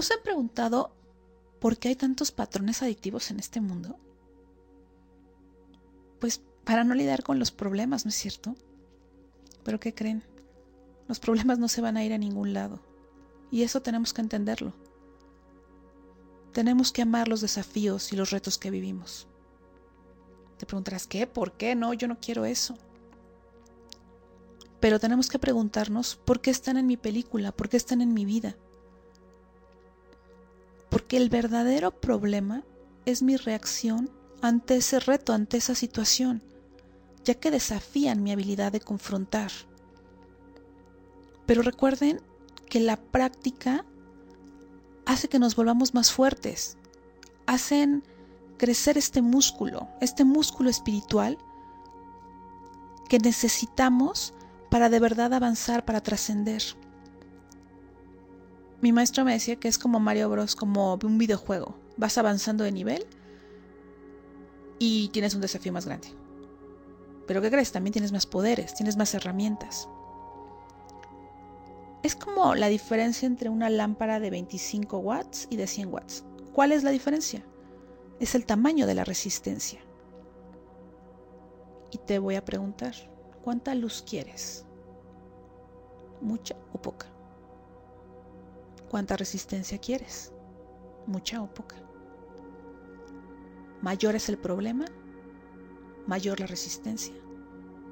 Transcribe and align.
¿No 0.00 0.04
se 0.04 0.14
han 0.14 0.22
preguntado 0.22 0.96
por 1.60 1.76
qué 1.76 1.88
hay 1.88 1.94
tantos 1.94 2.32
patrones 2.32 2.80
adictivos 2.80 3.30
en 3.30 3.38
este 3.38 3.60
mundo? 3.60 3.98
Pues 6.18 6.40
para 6.64 6.84
no 6.84 6.94
lidiar 6.94 7.22
con 7.22 7.38
los 7.38 7.50
problemas, 7.50 8.06
¿no 8.06 8.08
es 8.08 8.14
cierto? 8.14 8.54
Pero 9.62 9.78
¿qué 9.78 9.94
creen? 9.94 10.24
Los 11.06 11.20
problemas 11.20 11.58
no 11.58 11.68
se 11.68 11.82
van 11.82 11.98
a 11.98 12.02
ir 12.02 12.14
a 12.14 12.18
ningún 12.18 12.54
lado. 12.54 12.80
Y 13.50 13.62
eso 13.62 13.82
tenemos 13.82 14.14
que 14.14 14.22
entenderlo. 14.22 14.72
Tenemos 16.54 16.92
que 16.92 17.02
amar 17.02 17.28
los 17.28 17.42
desafíos 17.42 18.10
y 18.14 18.16
los 18.16 18.30
retos 18.30 18.56
que 18.56 18.70
vivimos. 18.70 19.28
Te 20.56 20.64
preguntarás, 20.64 21.06
¿qué? 21.06 21.26
¿Por 21.26 21.58
qué? 21.58 21.74
No, 21.74 21.92
yo 21.92 22.08
no 22.08 22.18
quiero 22.20 22.46
eso. 22.46 22.78
Pero 24.80 24.98
tenemos 24.98 25.28
que 25.28 25.38
preguntarnos, 25.38 26.16
¿por 26.16 26.40
qué 26.40 26.48
están 26.48 26.78
en 26.78 26.86
mi 26.86 26.96
película? 26.96 27.52
¿Por 27.52 27.68
qué 27.68 27.76
están 27.76 28.00
en 28.00 28.14
mi 28.14 28.24
vida? 28.24 28.56
Porque 31.10 31.24
el 31.24 31.28
verdadero 31.28 31.90
problema 31.90 32.62
es 33.04 33.20
mi 33.20 33.36
reacción 33.36 34.08
ante 34.42 34.76
ese 34.76 35.00
reto, 35.00 35.32
ante 35.32 35.56
esa 35.56 35.74
situación, 35.74 36.40
ya 37.24 37.34
que 37.34 37.50
desafían 37.50 38.22
mi 38.22 38.30
habilidad 38.30 38.70
de 38.70 38.78
confrontar. 38.78 39.50
Pero 41.46 41.62
recuerden 41.62 42.20
que 42.68 42.78
la 42.78 42.96
práctica 42.96 43.84
hace 45.04 45.26
que 45.26 45.40
nos 45.40 45.56
volvamos 45.56 45.94
más 45.94 46.12
fuertes, 46.12 46.76
hacen 47.44 48.04
crecer 48.56 48.96
este 48.96 49.20
músculo, 49.20 49.88
este 50.00 50.24
músculo 50.24 50.70
espiritual 50.70 51.38
que 53.08 53.18
necesitamos 53.18 54.32
para 54.70 54.88
de 54.88 55.00
verdad 55.00 55.34
avanzar, 55.34 55.84
para 55.84 56.02
trascender. 56.04 56.62
Mi 58.80 58.92
maestro 58.92 59.24
me 59.24 59.32
decía 59.32 59.56
que 59.56 59.68
es 59.68 59.78
como 59.78 60.00
Mario 60.00 60.30
Bros, 60.30 60.56
como 60.56 60.98
un 61.02 61.18
videojuego. 61.18 61.74
Vas 61.96 62.16
avanzando 62.16 62.64
de 62.64 62.72
nivel 62.72 63.06
y 64.78 65.08
tienes 65.08 65.34
un 65.34 65.42
desafío 65.42 65.72
más 65.72 65.84
grande. 65.84 66.08
Pero 67.26 67.42
¿qué 67.42 67.50
crees? 67.50 67.72
También 67.72 67.92
tienes 67.92 68.10
más 68.10 68.26
poderes, 68.26 68.74
tienes 68.74 68.96
más 68.96 69.14
herramientas. 69.14 69.88
Es 72.02 72.16
como 72.16 72.54
la 72.54 72.68
diferencia 72.68 73.26
entre 73.26 73.50
una 73.50 73.68
lámpara 73.68 74.18
de 74.18 74.30
25 74.30 74.98
watts 74.98 75.46
y 75.50 75.56
de 75.56 75.66
100 75.66 75.92
watts. 75.92 76.24
¿Cuál 76.54 76.72
es 76.72 76.82
la 76.82 76.90
diferencia? 76.90 77.44
Es 78.18 78.34
el 78.34 78.46
tamaño 78.46 78.86
de 78.86 78.94
la 78.94 79.04
resistencia. 79.04 79.80
Y 81.90 81.98
te 81.98 82.18
voy 82.18 82.36
a 82.36 82.44
preguntar, 82.44 82.94
¿cuánta 83.44 83.74
luz 83.74 84.02
quieres? 84.08 84.64
¿Mucha 86.22 86.56
o 86.72 86.80
poca? 86.80 87.06
¿Cuánta 88.90 89.16
resistencia 89.16 89.78
quieres? 89.78 90.32
¿Mucha 91.06 91.40
o 91.40 91.54
poca? 91.54 91.76
Mayor 93.82 94.16
es 94.16 94.28
el 94.28 94.36
problema, 94.36 94.84
mayor 96.08 96.40
la 96.40 96.48
resistencia, 96.48 97.14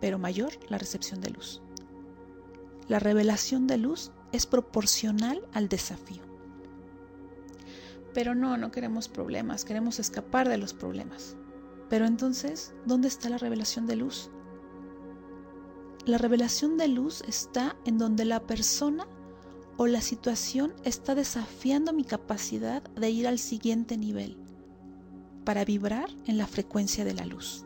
pero 0.00 0.18
mayor 0.18 0.50
la 0.68 0.78
recepción 0.78 1.20
de 1.20 1.30
luz. 1.30 1.62
La 2.88 2.98
revelación 2.98 3.68
de 3.68 3.78
luz 3.78 4.10
es 4.32 4.46
proporcional 4.46 5.46
al 5.52 5.68
desafío. 5.68 6.24
Pero 8.12 8.34
no, 8.34 8.56
no 8.56 8.72
queremos 8.72 9.08
problemas, 9.08 9.64
queremos 9.64 10.00
escapar 10.00 10.48
de 10.48 10.58
los 10.58 10.74
problemas. 10.74 11.36
Pero 11.88 12.04
entonces, 12.04 12.74
¿dónde 12.84 13.06
está 13.06 13.28
la 13.28 13.38
revelación 13.38 13.86
de 13.86 13.94
luz? 13.94 14.28
La 16.04 16.18
revelación 16.18 16.76
de 16.78 16.88
luz 16.88 17.22
está 17.28 17.76
en 17.84 17.96
donde 17.96 18.24
la 18.24 18.40
persona 18.40 19.06
o 19.80 19.86
la 19.86 20.02
situación 20.02 20.74
está 20.84 21.14
desafiando 21.14 21.94
mi 21.94 22.04
capacidad 22.04 22.82
de 22.82 23.08
ir 23.08 23.26
al 23.26 23.38
siguiente 23.38 23.96
nivel 23.96 24.36
para 25.46 25.64
vibrar 25.64 26.10
en 26.26 26.36
la 26.36 26.46
frecuencia 26.46 27.02
de 27.02 27.14
la 27.14 27.24
luz. 27.24 27.64